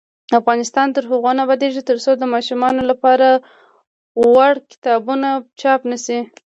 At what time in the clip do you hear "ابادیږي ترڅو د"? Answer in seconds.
1.45-2.23